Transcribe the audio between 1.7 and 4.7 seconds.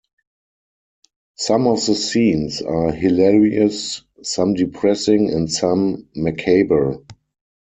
the scenes are hilarious, some